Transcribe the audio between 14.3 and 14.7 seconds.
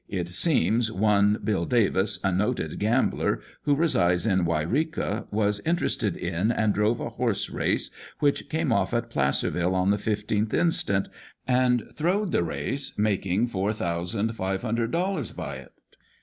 five